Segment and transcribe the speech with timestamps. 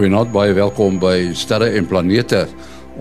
[0.00, 2.46] Goeienaand, baie welkom by Sterre en Planete.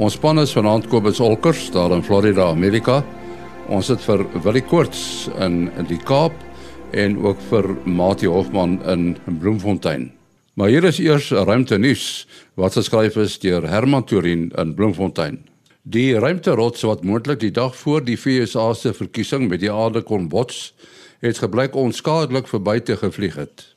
[0.03, 2.97] Ons span is vanaand Kobus Olkers daar in Florida, Amerika.
[3.71, 6.35] Ons het vir Willie Koorts in in die Kaap
[6.92, 10.10] en ook vir Mati Hofman in Bloemfontein.
[10.60, 12.28] Maar hier is eers ruimte nuus
[12.60, 15.39] wat geskryf is deur Herman Turin in Bloemfontein.
[15.88, 20.27] Die ruimterots wat moontlik die dag voor die FSA se verkiesing met die aarde kon
[20.27, 20.73] bots,
[21.23, 23.70] het gebleik onskadelik verby te gevlieg het.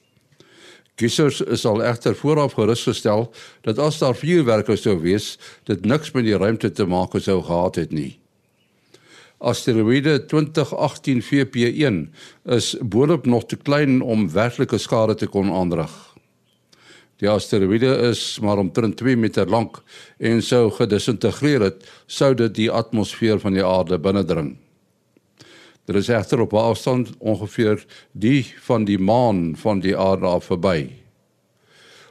[1.02, 3.24] Kiesers is al egter vooraf gerusgestel
[3.66, 5.32] dat as daar vuurwerke sou wees,
[5.66, 8.20] dit niks met die ruimte te maak sou gehad het nie.
[9.42, 11.98] Asteroïde 2018 VP1
[12.54, 15.90] is boonop nog te klein om werklike skade te kon aanrig.
[17.18, 19.82] Die asteroïde is maar omtrent 2 meter lank
[20.22, 24.54] en sou gedisintegreer het, sou dit die atmosfeer van die aarde binnendring.
[25.84, 30.44] Dit is egter op 'n afstand ongeveer die van die maan van die aarde af
[30.44, 30.90] verby.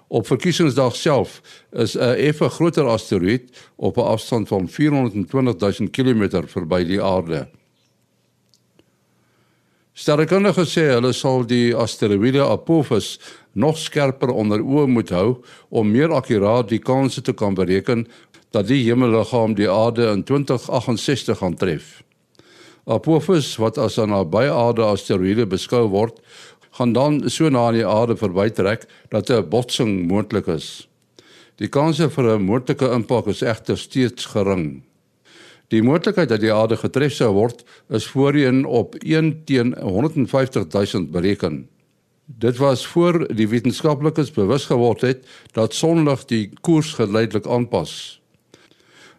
[0.08, 1.42] Op verkiesingsdag self
[1.72, 7.48] is 'n effe groter asteroïde op 'n afstand van 420 000 km verby die aarde.
[9.94, 13.20] Sterrekundiges sê hulle sal die asteroïde Apophis
[13.52, 18.08] nog skerper onder oë moet hou om meer akkuraat die kanse te kan bereken
[18.52, 22.04] dat die hemelliggaam die aarde in 2068 gaan tref.
[22.86, 26.20] Apophis wat as 'n nabye aarde asteroïde beskou word,
[26.72, 30.88] gaan dan so na aan die aarde verbytrek dat 'n botsing moontlik is.
[31.58, 34.84] Die kanse vir 'n moontlike impak is egter steeds gering.
[35.68, 41.06] Die moontlikheid dat die aarde getref sou word, is voorheen op 1 teen 150 000
[41.12, 41.68] bereken.
[42.26, 48.22] Dit was voor die wetenskaplikes bewus geword het dat sonlig die koers geleidelik aanpas.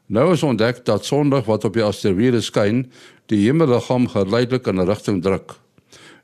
[0.07, 2.85] Nou is ontdek dat sonlig wat op die asteroïde skyn,
[3.33, 5.57] die hemelliggaam geleidelik in 'n rigting druk.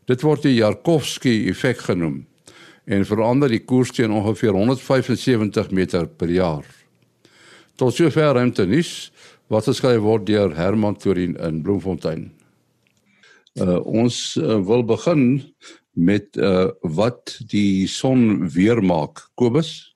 [0.06, 2.27] Dit word die Yarkovsky-effek genoem
[2.86, 6.64] en verander die koers teen ongeveer 175 meter per jaar.
[7.77, 9.13] Tot sover ruimte nuus
[9.48, 12.33] wat geskryf word deur Herman Torin in Bloemfontein.
[13.58, 15.42] Uh, ons uh, wil begin
[15.92, 19.29] met uh, wat die son weer maak.
[19.35, 19.88] Kobus?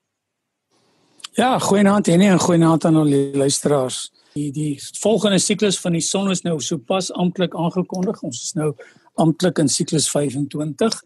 [1.32, 4.10] Ja, goeienaand en en goeienaand aan al die luisteraars.
[4.34, 8.18] Die die volgende siklus van die son is nou sopas amptelik aangekondig.
[8.20, 8.74] Ons is nou
[9.14, 10.98] amptelik in siklus 25.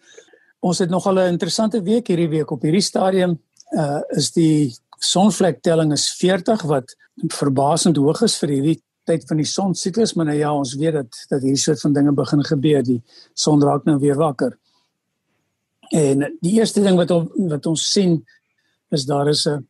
[0.66, 3.38] Ons het nog al 'n interessante week hierdie week op hierdie stadium.
[3.70, 6.96] Uh is die sonvlektelling is 40 wat
[7.28, 10.92] verbasend hoog is vir hierdie tyd van die son siklus, maar nou ja, ons weet
[10.92, 12.82] dat dat hierdie soort van dinge begin gebeur.
[12.82, 13.02] Die
[13.34, 14.58] son raak nou weer wakker.
[15.90, 18.26] En die eerste ding wat wat ons sien
[18.90, 19.66] is daar is 'n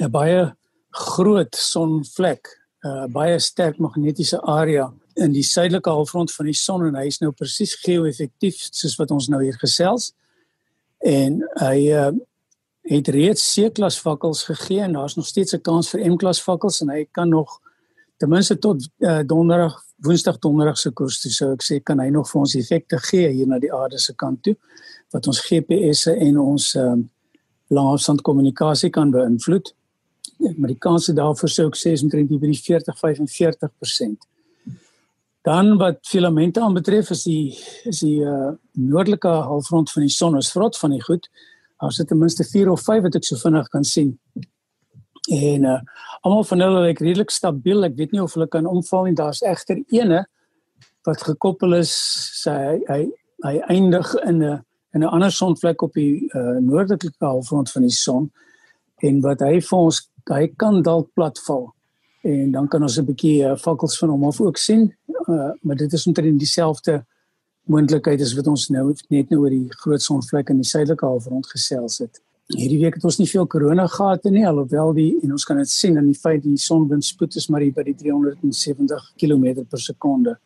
[0.00, 0.54] 'n baie
[0.90, 2.48] groot sonvlek,
[2.84, 7.20] 'n baie sterk magnetiese area in die suidelike halfrond van die son en hy is
[7.20, 10.12] nou presies geo-effektief soos wat ons nou hier gesels.
[11.04, 12.10] En hy uh,
[12.90, 16.88] het reeds C-klas vakkels gegee en daar's nog steeds 'n kans vir M-klas vakkels en
[16.88, 17.60] hy kan nog
[18.16, 22.08] ten minste tot uh, donderdag, woensdag donderdag se koers toe sou ek sê kan hy
[22.08, 24.56] nog vir ons effekte gee hier na die aarde se kant toe
[25.12, 26.96] wat ons GPS'e en ons uh,
[27.68, 29.72] langafstand kommunikasie kan beïnvloed
[30.36, 34.26] maar die kans daarvoor sou ek sê is omtrent by die 40-45%.
[35.46, 37.54] Dan wat filamente aanbetref is die
[37.86, 41.28] is die uh, noordelike halfrond van die son is vrot van die goed.
[41.80, 44.16] Daar sit ten minste 4 of 5 wat ek so vinnig kan sien.
[45.30, 45.78] En uh,
[46.22, 47.86] almal van hulle lyk redelik stabiel.
[47.86, 49.14] Ek weet nie of hulle kan omval nie.
[49.14, 50.24] Daar's egter ene
[51.06, 51.94] wat gekoppel is
[52.42, 52.56] sy
[52.88, 53.04] hy
[53.44, 54.64] hy, eindig in 'n
[54.94, 58.30] in 'n ander sonvlek op die uh, noordelike halfrond van die son
[59.04, 60.00] en wat hy vir ons
[60.34, 61.72] hy kan dalk platval
[62.26, 64.94] en dan kan ons 'n bietjie vakkels van hom af ook sien.
[65.28, 67.04] Uh, maar dit is omtrent dieselfde
[67.66, 71.46] moontlikheid as wat ons nou net nou oor die groot sonvlek in die suidelike halfrond
[71.46, 72.20] gesels het.
[72.54, 75.70] Hierdie week het ons nie veel korona gehad nie alhoewel die en ons kan dit
[75.70, 80.36] sien in die feit die sonwindspoed is maar by die 370 km per sekonde.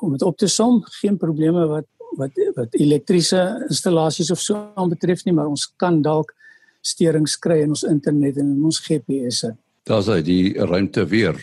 [0.00, 1.86] Om dit op te som geen probleme wat
[2.18, 6.32] wat wat elektriese installasies of so aanbetref nie maar ons kan dalk
[6.80, 9.54] sterings kry in ons internet en in ons GPS'e.
[9.88, 11.36] Daar's hy die ruimte weer.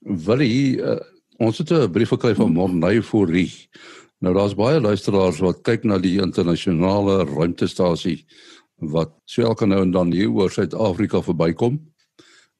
[0.00, 0.98] Wil hy uh,
[1.38, 3.52] ons het 'n brief gekry van Morney Fourie.
[4.20, 8.24] Nou daar's baie luisteraars wat kyk na die internasionale ruimtestasie
[8.80, 11.80] wat so elke nou en dan hier oor Suid-Afrika verbykom.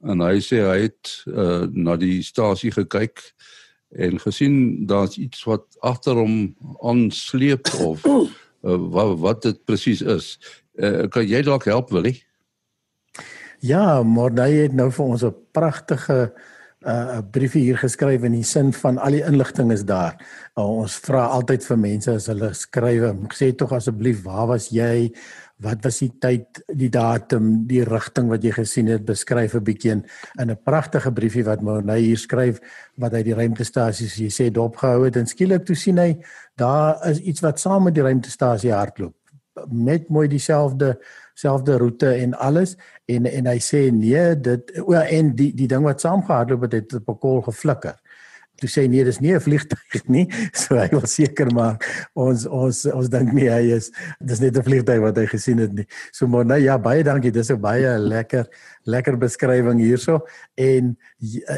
[0.04, 3.20] En hy sê hy het uh, na die stasie gekyk
[3.90, 6.54] en gesien daar's iets wat agter hom
[6.86, 8.24] aansleep of uh,
[8.64, 10.38] wat wat dit presies is.
[10.80, 12.22] Uh, kan jy dalk help Willie?
[13.60, 16.32] Ja, hy het nou vir ons 'n pragtige
[16.80, 20.16] 'n uh, briefie hier geskryf in die sin van al die inligting is daar.
[20.56, 23.02] Uh, ons vra altyd vir mense as hulle skryf,
[23.34, 25.12] sê tog asseblief waar was jy?
[25.60, 29.92] wat was die tyd, die datum, die rigting wat jy gesien het, beskryf 'n bietjie
[29.92, 30.04] in
[30.50, 32.60] 'n pragtige briefie wat Morney hier skryf
[32.96, 36.16] wat hy die ruimtestasie sê dopgehou het en skielik toe sien hy
[36.56, 39.14] daar is iets wat saam met die ruimtestasie hardloop
[39.72, 40.98] met mooi dieselfde
[41.34, 42.76] selfde roete en alles.
[43.04, 46.94] En en hy sê nee dit o en die die ding wat saamgehardloop het het
[46.94, 47.96] op 'n kol geflikker
[48.60, 50.26] toe sê nee dis nie 'n vliegtuig nie.
[50.60, 53.90] So hy wil seker maak ons ons ons dink nie hy is
[54.20, 55.86] dis net 'n vliegtuig wat hy gesien het nie.
[56.12, 57.32] So maar nou ja baie dankie.
[57.32, 58.46] Dis 'n baie lekker
[58.84, 60.20] lekker beskrywing hierso.
[60.56, 60.96] En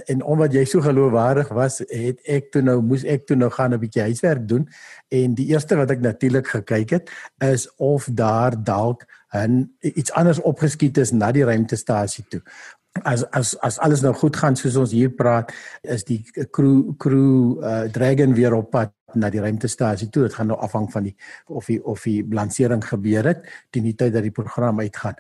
[0.07, 3.75] en omdat jy so geloofwaardig was het ek toe nou moes ek toe nou gaan
[3.75, 4.69] 'n bietjie huiswerk doen.
[5.11, 9.05] En die eerste wat ek natuurlik gekyk het is of daar dalk
[9.35, 12.43] 'n iets anders opgeskiet is na die ruimtestasie toe
[13.01, 15.53] as as as alles nou goed gaan soos ons hier praat
[15.83, 16.21] is die
[16.53, 20.27] crew crew uh, dragon weer op pad na die ruimtestasie toe.
[20.27, 21.15] Dit gaan nou afhang van die
[21.47, 25.19] of die of die lansering gebeur het teen die tyd dat die program uitgaan.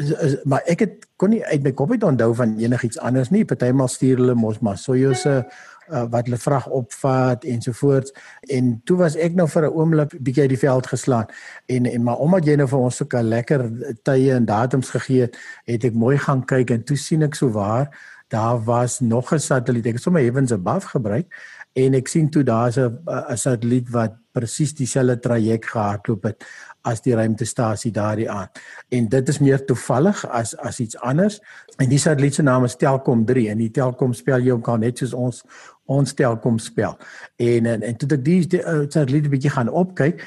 [0.00, 3.32] Is, is, maar ek het kon nie uit my kop uit onthou van enigiets anders
[3.34, 3.44] nie.
[3.44, 8.12] Partymal stuur hulle mos maar Soyuz se uh, wat hulle vrag opvat ensovoorts
[8.48, 11.26] en toe was ek nou vir 'n oomblik bietjie uit die veld geslaan
[11.66, 13.70] en en maar omdat jy nou vir ons sulke lekker
[14.02, 17.48] tye en datums gegee het het ek mooi gaan kyk en toe sien ek so
[17.48, 17.90] waar
[18.28, 21.26] daar was nog 'n satelliet ek het sommer Heavens Above gebruik
[21.74, 22.98] en ek sien toe daar's 'n
[23.30, 26.44] 'n satelliet wat presies dieselfde traject gehardloop het
[26.82, 28.48] as die ruimtestasie daardie aan.
[28.88, 31.40] En dit is meer toevallig as as iets anders.
[31.76, 34.82] En die satelliet se naam is Telkom 3 en die Telkom spel jy ook al
[34.82, 35.42] net soos ons
[35.86, 36.96] ons Telkom spel.
[37.36, 40.22] En en, en toe ek die, die uh, satelliet 'n bietjie gaan opkyk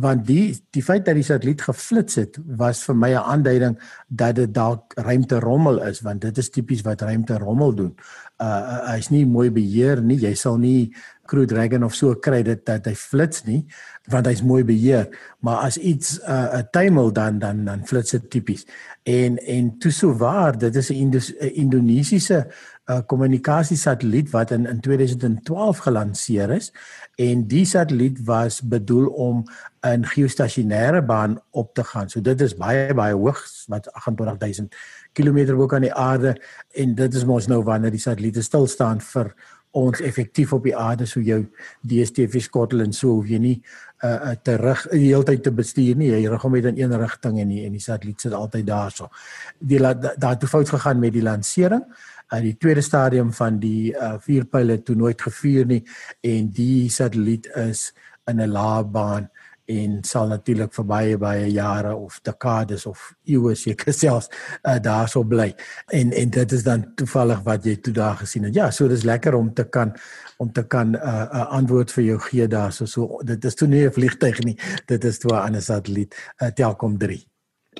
[0.00, 3.78] want die die feit dat die satelliet geflits het was vir my 'n aanduiding
[4.08, 7.94] dat dit dalk ruimte rommel is want dit is tipies wat ruimte rommel doen.
[8.40, 10.18] Uh, uh hy's nie mooi beheer nie.
[10.18, 10.94] Jy sal nie
[11.26, 13.62] Crew Dragon of so kry dit dat hy flits nie
[14.10, 15.06] want hy's mooi beheer
[15.46, 18.66] maar as iets 'n uh, tuimel dan dan dan flits dit tipies
[19.02, 22.46] en en toe so waar dit is 'n Indo Indonesiese
[22.90, 26.72] uh, kommunikasiesatelliet wat in in 2012 gelanseer is
[27.14, 29.44] en die satelliet was bedoel om
[29.86, 32.08] 'n geostasionêre baan op te gaan.
[32.08, 34.74] So dit is baie baie hoog wat 28000
[35.12, 36.40] km bo kan die aarde
[36.70, 39.34] en dit is mos nou wanneer die satelliete stil staan vir
[39.72, 41.46] ons effektief op die aarde so jou
[41.80, 43.62] DStv skottel en so hoef jy nie
[44.02, 46.96] uh, uh terug die hele tyd te bestuur nie jy rig hom net in een
[47.00, 49.10] rigting en die, en die satelliet sit altyd daarso.
[49.58, 51.84] Die daar het fout gegaan met die lansering.
[52.32, 55.82] Uh die tweede stadium van die uh vierpyle toe nooit gevuur nie
[56.20, 57.92] en die satelliet is
[58.30, 59.30] in 'n lae baan
[59.80, 64.28] en sal natuurlik vir baie baie jare of dekades of eeue seker selfs
[64.62, 65.50] uh, daarso bly.
[65.92, 68.54] En en dit is dan toevallig wat jy toe daar gesien het.
[68.54, 69.94] Ja, so dis lekker om te kan
[70.38, 72.86] om te kan 'n uh, uh, antwoord vir jou gee daarso.
[72.86, 74.56] So dit is toe nie 'n vliegtyg nie.
[74.86, 77.26] Dit is toe 'n ander satelliet, uh, Telkom 3.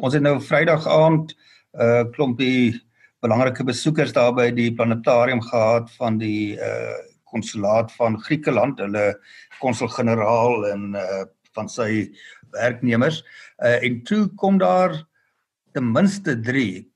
[0.00, 1.34] Ons het nou Vrydag aand
[1.74, 2.82] 'n uh, klompie
[3.22, 6.98] belangrike besoekers daar by die planetarium gehad van die uh
[7.32, 9.06] konsulaat van Griekeland, hulle
[9.62, 11.22] konsul-generaal en uh
[11.54, 12.12] van sy
[12.52, 13.22] werknemers.
[13.62, 14.96] Uh en toe kom daar
[15.72, 16.88] ten minste 3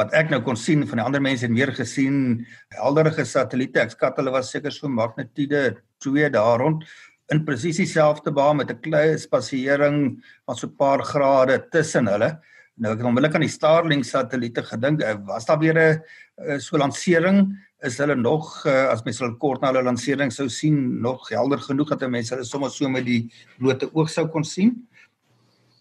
[0.00, 3.82] wat ek nou kon sien van die ander mense het meer gesien helderige satelliete.
[3.82, 6.86] Ek skat hulle was seker so magnitude 2 daar rond
[7.32, 12.40] in presies dieselfde baan met 'n klein spasiering van so 'n paar grade tussen hulle.
[12.80, 15.02] Nou ek het onmiddellik aan die Starlink satelliete gedink.
[15.02, 16.02] Uh, was daar weer 'n
[16.46, 20.48] uh, so lansering is hulle nog uh, as mens hulle kort na hulle lansering sou
[20.48, 24.44] sien nog helder genoeg dat mense hulle sommer so met die blote oog sou kon
[24.44, 24.88] sien?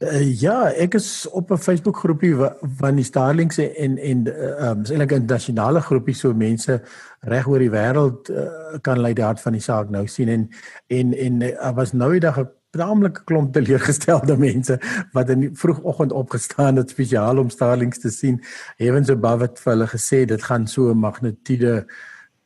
[0.02, 2.34] Uh, ja, ek is op 'n Facebook groepie
[2.80, 6.82] van die Starlinks en en ehm um, is eintlik 'n nasionale groepie so mense
[7.20, 10.50] reg oor die wêreld uh, kan lei die hart van die saak nou sien en
[10.88, 14.78] en en uh, was nou die dag 'n taamlike klomp teleurgestelde mense
[15.16, 18.40] wat in die vroegoggend opgestaan het spesiaal om Starlinks te sien.
[18.80, 21.86] Heavens above het vir hulle gesê dit gaan so 'n magnitude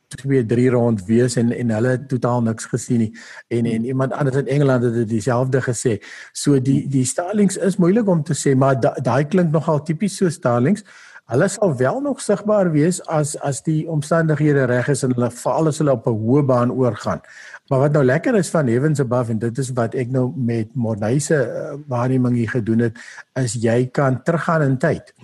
[0.08, 3.12] 2 3 rond wees en en hulle het totaal niks gesien nie.
[3.48, 6.02] En en iemand anders in Engeland het dit dieselfde gesê.
[6.32, 10.16] So die die Starlinks is moeilik om te sê, maar daai da, klink nogal tipies
[10.16, 10.84] so Starlinks.
[11.26, 15.72] Hulle sal wel nog sigbaar wees as as die omstandighede reg is en hulle veral
[15.72, 17.20] as hulle op 'n hoë baan oorgaan.
[17.68, 20.68] Maar wat nou lekker is van Heavens Above en dit is wat ek nou met
[20.74, 22.98] Morneise uh, waarneming hier gedoen het,
[23.34, 25.14] is jy kan teruggaan in tyd.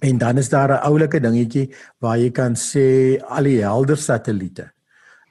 [0.00, 4.70] En dan is daar 'n oulike dingetjie waar jy kan sê al die helder satelliete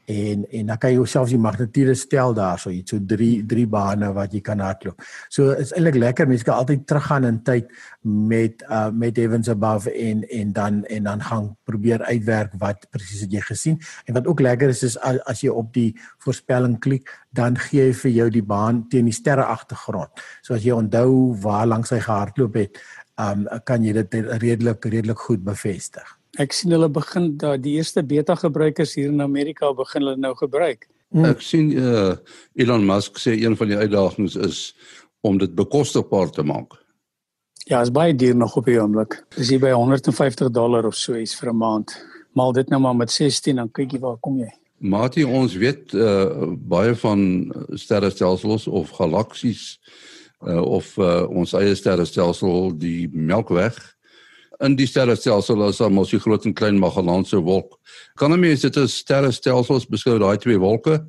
[0.07, 4.07] en en dan kan jy jouself die magnitude stel daarso iets so drie drie bane
[4.15, 5.03] wat jy kan hardloop.
[5.29, 9.91] So is eintlik lekker mense kan altyd teruggaan in tyd met uh met Evans above
[9.91, 14.27] en en dan en dan gaan probeer uitwerk wat presies het jy gesien en wat
[14.27, 15.91] ook lekker is is as, as jy op die
[16.23, 20.23] voorspelling klik dan gee hy vir jou die baan teen die sterre agtergrond.
[20.41, 22.79] So as jy onthou waar langs hy gehardloop het,
[23.19, 26.16] um kan jy dit redelik redelik goed bevestig.
[26.37, 30.35] Ek sien hulle begin dat die eerste beta gebruikers hier in Amerika begin hulle nou
[30.37, 30.85] gebruik.
[31.09, 31.25] Hmm.
[31.25, 32.13] Ek sien uh,
[32.59, 34.59] Elon Musk sê een van die uitdagings is
[35.25, 36.77] om dit bekostigbaar te maak.
[37.67, 39.17] Ja, is baie duur nog op die oomblik.
[39.35, 41.97] Dis hier by 150 dollar of so iets vir 'n maand.
[42.37, 44.51] Maal dit nou maar met 16 dan kyk jy waar kom jy.
[44.77, 49.79] Maatie ons weet uh, baie van sterrestelsels of galaksies
[50.45, 53.96] uh, of uh, ons eie sterrestelsel die Melkweg
[54.63, 57.77] in die sterrestelsel is daar mos die groot en klein Magellaanse wolk.
[58.15, 61.05] Kan 'n mens dit as sterrestelsels beskou daai twee wolke?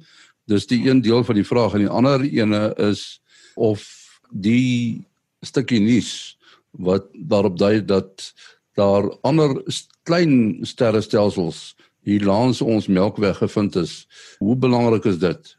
[0.46, 3.20] Dis die een deel van die vraag en die ander ene is
[3.56, 3.84] of
[4.30, 5.04] die
[5.40, 6.36] stukkie nuus
[6.70, 8.32] wat daarop dui dat
[8.74, 9.62] daar ander
[10.02, 14.06] klein sterrestelsels hier langs ons Melkweg gevind is.
[14.38, 15.57] Hoe belangrik is dit?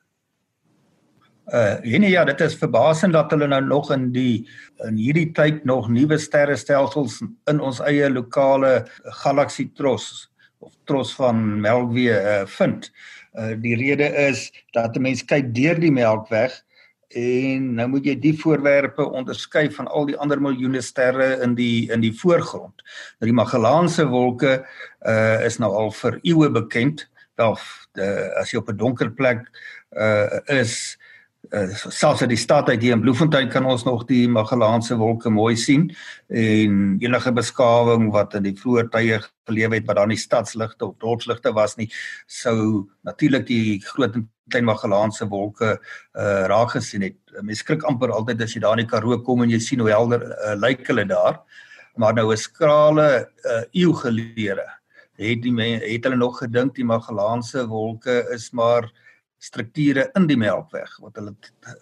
[1.53, 4.45] Uh nee ja, dit is verbasend dat hulle nou nog in die
[4.85, 8.85] in hierdie tyd nog nuwe sterrestelsels in ons eie lokale
[9.23, 10.29] galaksie tros
[10.59, 12.91] of tros van Melkweg uh, vind.
[13.33, 16.53] Uh die rede is dat 'n mens kyk deur die Melkweg
[17.17, 21.89] en nou moet jy die voorwerpe onderskei van al die ander miljoene sterre in die
[21.89, 22.83] in die voorgrond.
[23.17, 24.65] Nou die Magellaanse wolke
[25.01, 27.09] uh is nou al vir eeue bekend.
[27.35, 27.57] Wel,
[28.37, 29.47] as jy op 'n donker plek
[29.97, 30.97] uh is
[31.53, 35.29] uh, selfs uit die stad uit hier in Bloemfontein kan ons nog die Magellaanse wolke
[35.29, 35.89] mooi sien
[36.27, 40.97] en enige beskawing wat in die vroeë tye geleef het wat daar nie stadsligte of
[40.99, 41.89] dorpsligte was nie
[42.27, 47.17] sou natuurlik die groot en klein Magellaanse wolke uh, raak gesien het.
[47.45, 49.91] Mens skrik amper altyd as jy daar in die Karoo kom en jy sien hoe
[49.91, 51.41] helder uh, lyk hulle daar.
[51.99, 54.65] Maar nou 'n skrale uh, eeu gelede
[55.19, 58.89] het die het hulle nog gedink die Magellaanse wolke is maar
[59.39, 61.33] strukture in die Melkweg wat hulle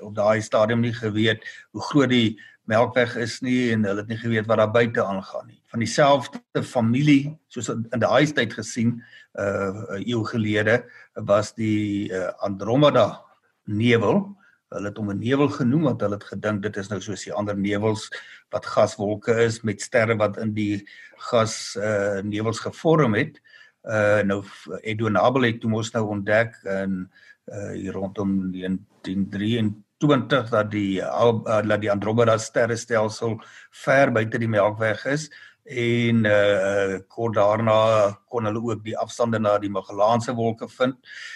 [0.05, 2.37] op daai stadium nie geweet hoe groot die
[2.67, 5.61] Melkweg is nie en hulle het nie geweet wat daar buite aangaan nie.
[5.71, 8.97] Van dieselfde familie soos in daai tyd gesien
[9.39, 10.81] uh eeu gelede
[11.29, 13.21] was die uh, Andromeda
[13.65, 14.25] nevel.
[14.73, 17.33] Hulle het hom 'n nevel genoem want hulle het gedink dit is nou soos die
[17.33, 18.09] ander nevels
[18.51, 20.83] wat gaswolke is met sterre wat in die
[21.31, 23.39] gas uh nevels gevorm het.
[23.87, 24.43] Uh nou
[24.83, 31.61] Edwin Hubble het toe mos nou ontdek en uh hier rondom 1923 dat die uh,
[31.63, 33.37] dat die Andromeda sterrestelsel
[33.71, 35.29] ver buite die Melkweg is
[35.67, 40.95] en uh kort daarna kon hulle ook die afstande na die Magellaanse wolke vind.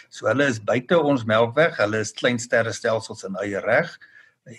[0.10, 3.98] So hulle is buite ons Melkweg, hulle is klein sterrestelsels in eie reg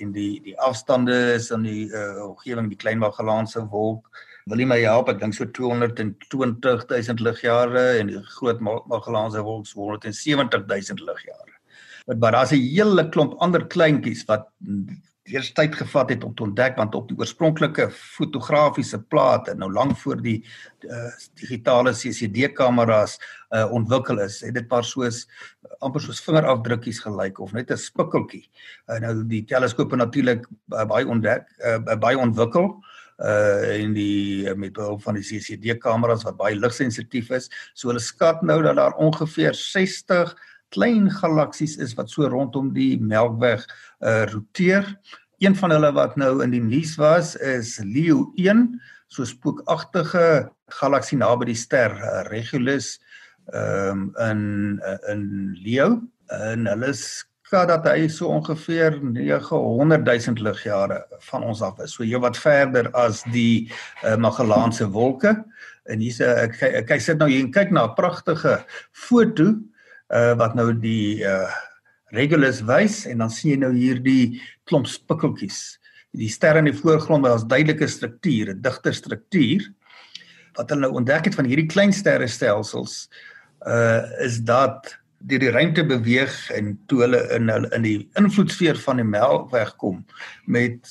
[0.01, 4.09] en die die afstande is in die uh omgewing die klein Magellaanse wolk
[4.51, 6.19] wil jy my help ek dink so 220
[6.91, 11.42] 000 ligjare en die groot Magellaanse wolk so 170 000 ligjare.
[12.07, 14.49] Maar daar's 'n hele klomp ander kleintjies wat
[15.31, 19.95] eers tyd gevat het om te ontdek want op die oorspronklike fotografiese plate nou lank
[20.03, 20.41] voor die
[20.89, 23.19] uh, digitale CCD kameras
[23.55, 25.23] uh, ontwikkel is het dit maar soos
[25.79, 28.49] amper soos vingerafdrukkies gelyk of net 'n spikkeltjie.
[28.89, 32.75] Uh, nou die teleskope natuurlik uh, baie ontdek uh, baie ontwikkel
[33.23, 37.49] uh in die uh, met behulp van die CCD kameras wat baie ligsensitief is.
[37.75, 40.35] So hulle skat nou dat daar ongeveer 60
[40.73, 43.65] klein galaksies is wat so rondom die Melkweg
[44.01, 44.87] uh roteer.
[45.43, 48.81] Een van hulle wat nou in die nuus was is Leo 1,
[49.13, 52.97] so spookagtige galaksie naby die ster uh, Regulus
[53.53, 55.25] um in uh, in
[55.59, 55.99] Leo
[56.33, 61.97] en hulle skat dat hy so ongeveer 900 000 ligjare van ons af is.
[61.97, 63.69] So jy wat verder as die
[64.07, 65.35] uh, Magellaanse wolke.
[65.91, 68.63] En hier's 'n ek, ek, ek sit nou hier en kyk na 'n pragtige
[68.93, 69.59] foto
[70.13, 71.51] uh, wat nou die uh,
[72.13, 75.79] Regulus wys en dan sien jy nou hier die klomp spikkeltjies.
[76.13, 79.73] Die sterre in die voorgrond het 'n duidelike struktuur, 'n digter struktuur.
[80.57, 83.09] Wat hulle nou ontdek het van hierdie klein sterrestelsels
[83.67, 88.77] uh is dat deur die ruimte beweeg en toe hulle in hulle in die invloedsfeer
[88.85, 90.05] van die Melkweg kom
[90.45, 90.89] met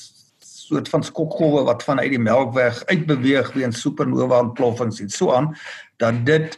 [0.72, 5.52] soort van skokgolwe wat vanuit die Melkweg uitbeweeg weens supernova ontploffings en so aan
[5.98, 6.58] dat dit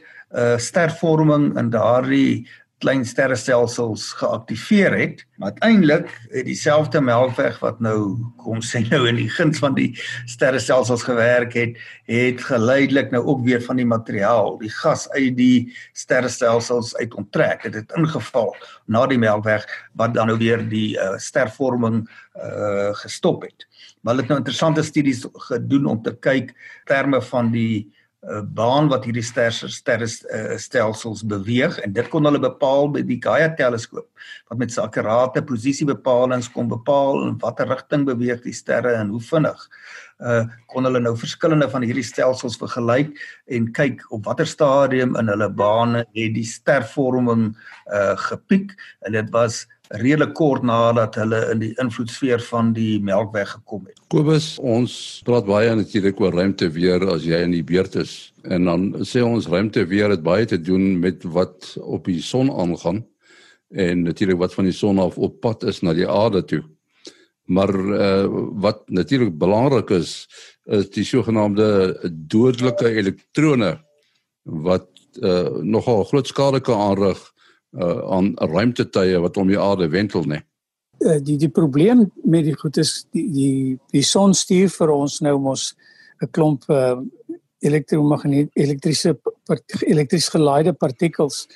[0.57, 2.47] stervorming in daardie
[2.83, 5.23] klein sterrestelsels geaktiveer het.
[5.39, 9.91] Uiteindelik het dieselfde melkweg wat nou kom sê nou in die guns van die
[10.29, 11.79] sterrestelsels gewerk het,
[12.11, 17.63] het geleidelik nou ook weer van die materiaal, die gas uit die sterrestelsels uit onttrek.
[17.69, 18.51] Dit het ingeval
[18.85, 19.67] na die melkweg
[19.99, 23.67] wat dan nou weer die uh, stervorming uh gestop het.
[24.01, 26.51] Maar hulle het nou interessante studies gedoen om te kyk
[26.89, 28.02] terme van die uh,
[28.55, 33.19] baan wat hierdie sterre sterre uh, stelsels beweeg en dit kon hulle bepaal by die
[33.23, 34.07] Gaia teleskoop
[34.47, 39.67] wat met akkurate posisiebepalings kon bepaal in watter rigting beweeg die sterre en hoe vinnig.
[40.23, 43.11] Uh kon hulle nou verskillende van hierdie stelsels vergelyk
[43.51, 47.51] en kyk op watter stadium in hulle bane het die stervorming
[47.91, 48.71] uh gepiek
[49.03, 53.99] en dit was redelik kort nadat hulle in die invloedsfeer van die Melkweg gekom het.
[54.13, 54.95] Kobus, ons
[55.27, 58.33] praat baie natuurlik oor ruimte weer as jy in die beurt is.
[58.49, 62.49] En dan sê ons ruimte weer het baie te doen met wat op die son
[62.51, 63.03] aangaan
[63.73, 66.63] en natuurlik wat van die son af op pad is na die aarde toe.
[67.49, 68.25] Maar uh,
[68.63, 70.27] wat natuurlik belangrik is
[70.63, 71.99] is die sogenaamde
[72.31, 73.75] dodelike elektrone
[74.43, 74.87] wat
[75.19, 77.19] uh, nogal groot skade kan aanrig
[77.73, 80.41] uh, aan ruimtetuie wat om die aarde wentel nê.
[81.03, 85.19] Uh, die die probleem met die goed is die die die son stuur vir ons
[85.21, 85.73] nou mos
[86.21, 86.99] 'n klomp uh,
[87.63, 89.17] elektromagneet elektriese
[89.87, 91.47] elektries gelaaide partikels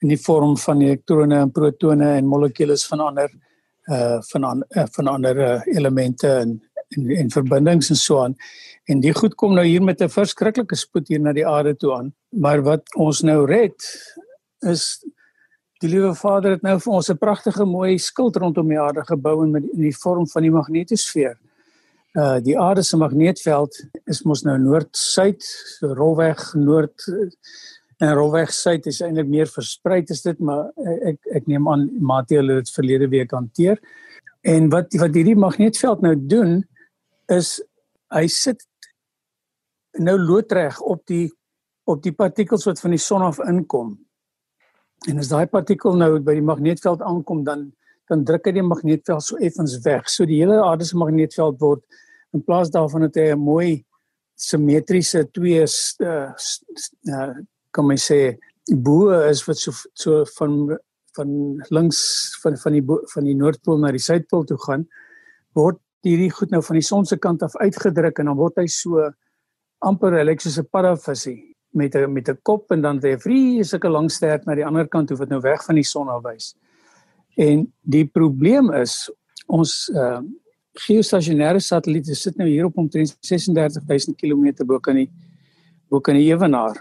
[0.00, 3.30] in die vorm van elektrone en protone en molekules van ander
[3.90, 6.60] uh van an, uh, van ander uh, elemente en
[6.96, 8.34] en en verbindings en so aan.
[8.84, 11.94] En die goed kom nou hier met 'n verskriklike spoed hier na die aarde toe
[11.94, 12.14] aan.
[12.28, 13.74] Maar wat ons nou red
[14.58, 15.04] is
[15.80, 19.44] Die Liewe Vader het nou vir ons 'n pragtige mooi skild rondom die aarde gebou
[19.44, 21.38] in met in die vorm van die magnetosfeer.
[22.14, 27.08] Uh die aarde se magneetveld is mos nou noord-suid, so rolweg noord
[27.98, 30.68] en rolweg suid is eintlik meer versprei is dit, maar
[31.02, 33.80] ek ek neem aan Mateo het dit verlede week hanteer.
[34.42, 36.64] En wat wat hierdie magneetveld nou doen
[37.28, 37.62] is
[38.12, 38.66] hy sit
[39.98, 41.32] nou loodreg op die
[41.84, 43.96] op die partikels wat van die son af inkom
[45.08, 47.70] En as daai partikel nou by die magneetveld aankom dan
[48.10, 50.08] dan druk hy die magneetveld so effens weg.
[50.10, 51.84] So die hele aarde se magneetveld word
[52.34, 53.84] in plaas daarvan dat hy 'n mooi
[54.34, 56.32] simmetriese twee uh,
[57.14, 57.34] uh,
[57.70, 60.78] kom my sê bo is wat so so van
[61.16, 61.30] van
[61.70, 62.00] links
[62.42, 64.86] van van die van die noordpool na die suidpool toe gaan
[65.54, 68.66] word hierdie goed nou van die son se kant af uitgedruk en dan word hy
[68.66, 69.10] so
[69.78, 74.10] amper elektriese parafisie met 'n met 'n kop en dan het hy 'n vreeslike lang
[74.10, 76.54] stert na die ander kant toe wat nou weg van die son af wys.
[77.36, 79.10] En die probleem is
[79.46, 80.20] ons uh
[80.80, 85.10] geostasionêre satelliete sit nou hier op omtrent 36000 km bo kan die
[85.90, 86.78] bo kan die ewenaar.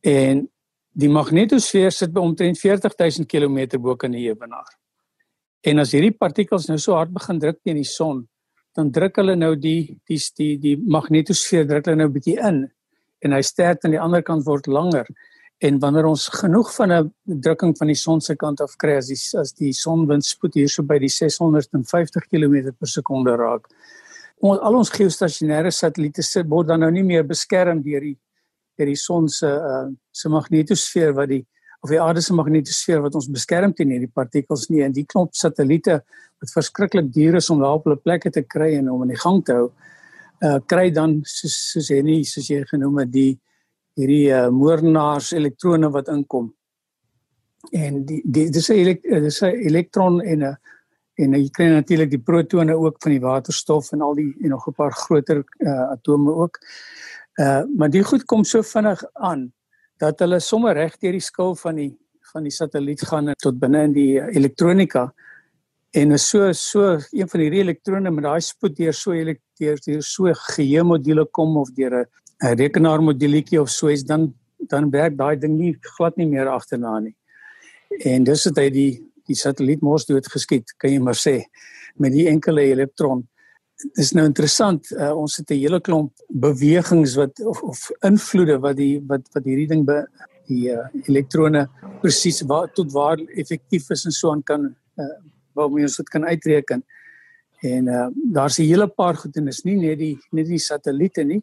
[0.00, 0.48] En
[0.92, 4.68] die magnetosfeer sit by omtrent 40000 km bo kan die ewenaar.
[5.66, 8.26] En as hierdie partikels nou so hard begin druk teen die son,
[8.76, 12.68] dan druk hulle nou die die die die magnetosfeer druk hulle nou 'n bietjie in
[13.24, 15.06] en hy sterk aan die ander kant word langer.
[15.58, 19.06] En wanneer ons genoeg van 'n drukking van die son se kant af kry as
[19.06, 23.66] die as die sonwindspoed hierso by die 650 km per sekonde raak
[24.40, 28.16] ons al ons geostasionêre satelliete sit word dan nou nie meer beskerm deur die
[28.78, 31.44] deur die son se uh, se magnetosfeer wat die
[31.82, 34.80] of die aarde se magnetosfeer wat ons beskerm teen hierdie partikels nie.
[34.82, 36.00] En die klomp satelliete
[36.42, 39.20] wat verskriklik duur is om daar op hulle plekke te kry en om in die
[39.20, 39.97] gang te hou uh,
[40.66, 43.38] kry dan soos soos nie soos jy genoem het die
[43.98, 46.52] hierdie uh, moordenaars elektrone wat inkom.
[47.74, 50.56] En die die dis 'n elek, dis 'n elektron en 'n
[51.18, 54.68] en jy kry natuurlik die protone ook van die waterstof en al die en nog
[54.68, 56.58] 'n paar groter uh, atome ook.
[57.40, 59.52] Uh maar die goed kom so vinnig aan
[59.98, 61.98] dat hulle sommer reg deur die skil van die
[62.32, 65.12] van die satelliet gaan tot binne in die elektronika
[65.90, 70.02] en is so so een van die elektrone met daai spoed deur so deur deur
[70.02, 72.06] so geheue module kom of deur
[72.42, 74.34] 'n rekenaarmoduletjie of so iets dan
[74.68, 77.14] dan werk daai ding nie glad nie meer agterna nie.
[78.04, 78.92] En dis het hy die
[79.28, 81.42] die satelliet mos dood geskiet, kan jy maar sê,
[82.00, 83.26] met die enkele elektron.
[83.94, 88.76] Dis nou interessant, uh, ons het 'n hele klomp bewegings wat of, of invloede wat
[88.76, 90.06] die wat wat hierdie ding be
[90.48, 91.68] die uh, elektrone
[92.00, 95.18] presies waar tot waar effektief is en so aan kan uh,
[95.58, 96.84] waarmee ons dit kan uitreken.
[97.60, 101.24] En uh daar's 'n hele paar goed en dis nie net die net die satelliete
[101.24, 101.42] nie.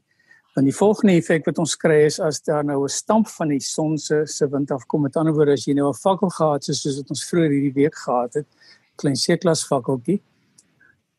[0.55, 3.59] Want die volgende effek wat ons kry is as daar nou 'n stamp van die
[3.59, 5.01] son se se wind afkom.
[5.01, 7.73] Met ander woorde as jy nou 'n fakkel gehad het soos wat ons vroeër hierdie
[7.73, 8.47] week gehad het,
[8.95, 10.21] klein C-klas fakkeltjie.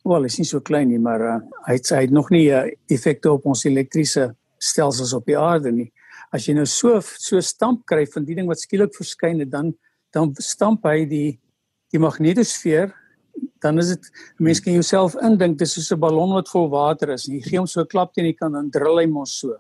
[0.05, 2.67] Wel, is nie so klein nie, maar uh hy het hy het nog nie 'n
[2.67, 5.93] uh, effek op ons elektriese stelsels op die aarde nie.
[6.33, 9.75] As jy nou so so stamp kry van die ding wat skielik verskyn het, dan
[10.13, 11.41] dan stamp hy die
[11.93, 12.95] die magnetosfeer
[13.61, 17.27] dan is dit mense kan jouself indink dis soos 'n ballon wat vol water is.
[17.27, 19.57] Jy gee hom so 'n klap teen die kant dan drill hy mos so.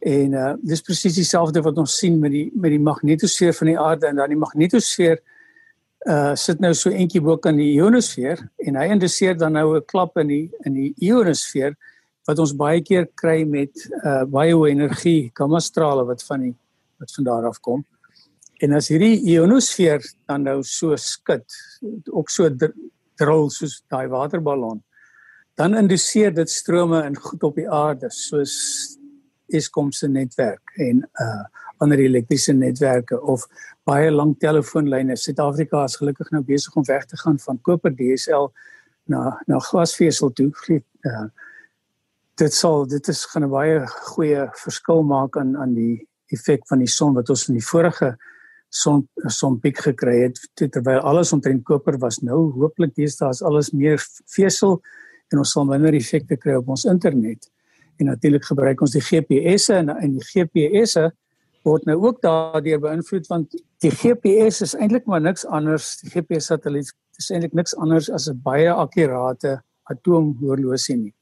[0.00, 3.78] En uh dis presies dieselfde wat ons sien met die met die magnetosfeer van die
[3.78, 5.18] aarde en dan die magnetosfeer
[6.06, 9.86] uh sit nou so eentjie bo kan die ionosfeer en hy induseer dan nou 'n
[9.86, 11.74] klap in die in die ionosfeer
[12.26, 13.72] wat ons baie keer kry met
[14.04, 16.54] uh baie hoë energie gamma strale wat van die
[16.98, 17.84] wat van daar af kom.
[18.62, 21.44] En as hierdie ionosfeer dan nou so skud,
[22.10, 22.50] ook so
[23.18, 24.82] drol soos daai waterballon,
[25.58, 28.54] dan induseer dit strome in goed op die aarde soos
[29.54, 31.44] Eskom se netwerk en uh
[31.82, 33.42] ander elektriese netwerke of
[33.84, 35.16] baie lang telefoonlyne.
[35.18, 38.46] Suid-Afrika is gelukkig nou besig om weg te gaan van koper DSL
[39.10, 40.52] na na glasvesel toe.
[41.02, 41.26] Uh
[42.40, 46.78] dit sal dit is gaan 'n baie goeie verskil maak aan aan die effek van
[46.78, 48.16] die son wat ons in die vorige
[48.74, 54.02] son sonpiek gekry het terwyl alles omtrent koper was nou hooplik deesdae is alles meer
[54.34, 54.80] vesel
[55.32, 57.46] en ons sal minder effekte kry op ons internet.
[58.00, 61.10] En natuurlik gebruik ons die GPS'e en in die GPS'e
[61.64, 66.50] word nou ook daardeur beïnvloed want die GPS is eintlik maar niks anders die GPS
[66.50, 69.60] satelliet is eintlik niks anders as 'n baie akkurate
[69.90, 71.14] atoomhorlosie nie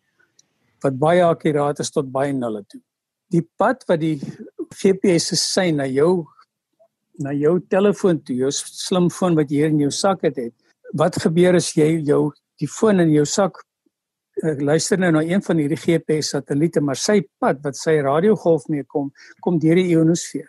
[0.83, 2.81] wat baie akkuraat is tot baie nulle toe.
[3.31, 4.19] Die pad wat die
[4.75, 6.27] GPS se sein na jou
[7.19, 10.55] na jou telefoon toe, jou slimfoon wat jy hier in jou sak het, het.
[10.97, 13.59] Wat gebeur as jy jou die foon in jou sak
[14.43, 18.69] uh, luister nou na een van hierdie GPS satelliete, maar sy pad wat sy radiogolf
[18.73, 20.49] mee kom, kom deur die ionosfeer.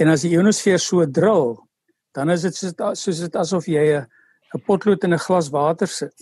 [0.00, 1.58] En as die ionosfeer so dril,
[2.16, 4.06] dan is dit soos dit asof jy 'n
[4.54, 6.14] 'n potlood in 'n glas water sit.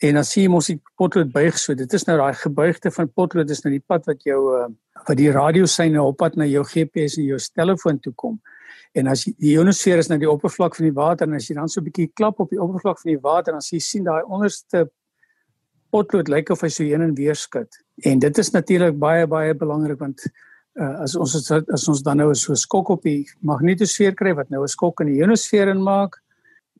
[0.00, 1.74] En dan sien ons die potlood buig so.
[1.74, 4.68] Dit is nou daai gebuigte van potlood is nou die pad wat jou uh,
[5.08, 8.40] wat die radiosyne op pad na jou GPS en jou telefoon toe kom.
[8.98, 11.54] En as jy, die ionosfeer is nou die oppervlak van die water en as jy
[11.54, 14.04] dan so 'n bietjie klap op die oppervlak van die water dan sien jy sien
[14.04, 14.90] daai onderste
[15.90, 17.68] potlood lyk of hy so heen en weer skud.
[18.04, 20.20] En dit is natuurlik baie baie belangrik want
[20.74, 24.50] uh, as ons as ons dan nou so 'n skok op die magnetosfeer kry wat
[24.50, 26.18] nou 'n skok in die ionosfeer inmaak,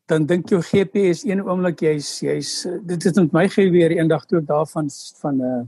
[0.07, 4.39] dan dink jou GPS een oomblik jy's jy's dit het met my gebeur eendag toe
[4.39, 4.91] ek daarvan
[5.23, 5.63] van 'n uh,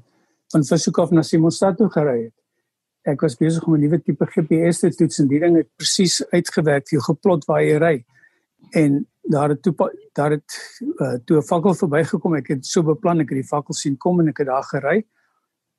[0.52, 2.41] van Visukov na Simonstad toe gery het
[3.02, 6.22] ek was besig om 'n nuwe tipe GPS te toets en die ding het presies
[6.30, 8.04] uitgewerk vir geplot waar jy ry.
[8.72, 9.74] En daar het toe
[10.12, 12.34] daar het uh, toe 'n fakkel verbygekom.
[12.34, 15.04] Ek het so beplan ek het die fakkel sien kom en ek het daar gery.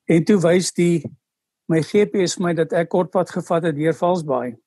[0.05, 1.03] En toe wys die
[1.67, 4.57] my GPS my dat ek kortpad gevat het deur Valsbaai.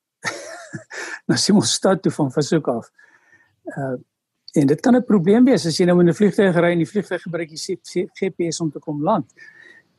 [1.27, 2.89] na Simonstad toe van Visukov.
[3.77, 3.97] Uh
[4.57, 6.89] en dit kan 'n probleem wees as jy nou in 'n vliegtuig ry en die
[6.89, 9.33] vliegtuig gebruik die GPS om te kom land.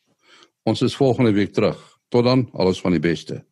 [0.64, 2.00] Ons is volgende week terug.
[2.08, 3.44] Tot dan, alles van die beste.